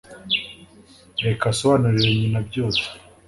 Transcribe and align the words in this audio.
Reka 1.25 1.43
asobanurire 1.53 2.11
nyina 2.19 2.39
byose. 2.49 2.81